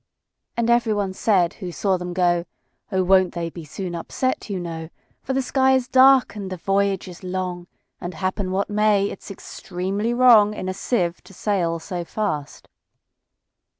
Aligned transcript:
And 0.57 0.67
every 0.71 0.93
one 0.93 1.13
said 1.13 1.53
who 1.61 1.71
saw 1.71 1.95
them 1.95 2.11
go,"Oh! 2.11 3.03
won't 3.03 3.35
they 3.35 3.51
be 3.51 3.63
soon 3.63 3.93
upset, 3.93 4.49
you 4.49 4.59
know:For 4.59 5.33
the 5.33 5.43
sky 5.43 5.75
is 5.75 5.87
dark, 5.87 6.33
and 6.35 6.51
the 6.51 6.57
voyage 6.57 7.07
is 7.07 7.23
long; 7.23 7.67
And, 7.99 8.15
happen 8.15 8.49
what 8.49 8.67
may, 8.67 9.11
it 9.11 9.21
's 9.21 9.29
extremely 9.29 10.11
wrongIn 10.11 10.67
a 10.67 10.73
sieve 10.73 11.21
to 11.25 11.35
sail 11.35 11.77
so 11.77 12.03
fast." 12.03 12.67